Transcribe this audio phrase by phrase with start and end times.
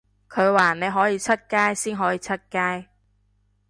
[0.27, 2.87] 佢話你可以出街先可以出街